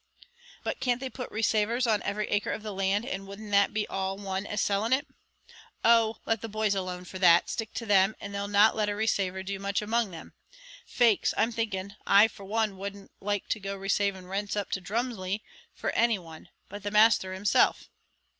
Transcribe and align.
"But 0.63 0.79
can't 0.79 0.99
they 0.99 1.11
put 1.11 1.29
resavers 1.29 1.85
on 1.85 2.01
every 2.01 2.27
acre 2.29 2.51
of 2.51 2.63
the 2.63 2.73
land, 2.73 3.05
and 3.05 3.27
wouldn't 3.27 3.51
that 3.51 3.71
be 3.71 3.85
all 3.85 4.17
one 4.17 4.47
as 4.47 4.59
selling 4.59 4.93
it?" 4.93 5.05
"Oh! 5.85 6.17
let 6.25 6.41
the 6.41 6.49
boys 6.49 6.73
alone 6.73 7.05
for 7.05 7.19
that; 7.19 7.51
stick 7.51 7.71
to 7.75 7.85
them, 7.85 8.15
and 8.19 8.33
they'll 8.33 8.47
not 8.47 8.75
let 8.75 8.89
a 8.89 8.93
resaver 8.95 9.45
do 9.45 9.59
much 9.59 9.79
among 9.79 10.09
them; 10.09 10.33
faix, 10.87 11.35
I'm 11.37 11.51
thinking 11.51 11.93
I 12.07 12.27
for 12.27 12.45
one 12.45 12.77
wouldn't 12.79 13.11
like 13.19 13.47
to 13.49 13.59
go 13.59 13.75
resaving 13.77 14.25
rents 14.27 14.55
up 14.55 14.71
to 14.71 14.81
Drumleesh 14.81 15.41
for 15.75 15.91
any 15.91 16.17
one 16.17 16.49
but 16.67 16.81
the 16.81 16.89
Masther 16.89 17.31
hisself. 17.35 17.87